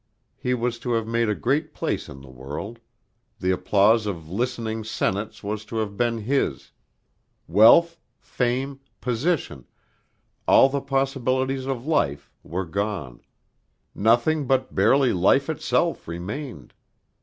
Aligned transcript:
He 0.35 0.55
was 0.55 0.79
to 0.79 0.93
have 0.93 1.05
made 1.05 1.29
a 1.29 1.35
great 1.35 1.75
place 1.75 2.09
in 2.09 2.21
the 2.21 2.29
world: 2.31 2.79
the 3.39 3.51
applause 3.51 4.07
of 4.07 4.31
listening 4.31 4.83
senates 4.83 5.43
was 5.43 5.63
to 5.65 5.75
have 5.75 5.95
been 5.95 6.17
his; 6.17 6.71
wealth, 7.47 7.99
fame, 8.19 8.79
position, 8.99 9.67
all 10.47 10.69
the 10.69 10.81
possibilities 10.81 11.67
of 11.67 11.85
life 11.85 12.31
were 12.41 12.65
gone; 12.65 13.21
nothing 13.93 14.47
but 14.47 14.73
barely 14.73 15.13
life 15.13 15.51
itself 15.51 16.07
remained. 16.07 16.73